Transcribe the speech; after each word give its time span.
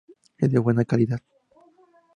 Es 0.39 0.51
de 0.51 0.57
buena 0.57 0.83
calidad. 0.83 1.21